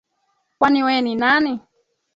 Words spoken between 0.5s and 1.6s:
Kwani we ni nani?